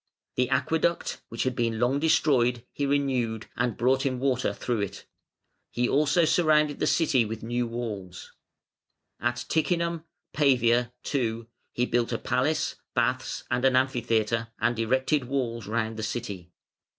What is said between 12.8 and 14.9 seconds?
baths, and an amphitheatre, and